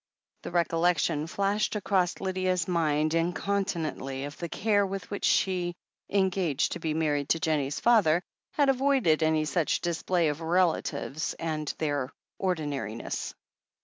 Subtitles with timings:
[0.41, 5.75] The recollection flashed across Lydia's mind incon tinently of the care with which she,
[6.09, 11.35] engaged to be mar ried to Jennie's father, had avoided any such display of relatives
[11.35, 13.35] and their "ordinariness."